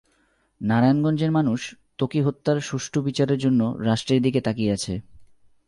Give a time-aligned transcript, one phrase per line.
[0.61, 1.75] নারায়ণগঞ্জের মানুষ
[1.97, 4.93] ত্বকী হত্যার সুষ্ঠু বিচারের জন্য রাষ্ট্রের দিকে তাকিয়ে আছে।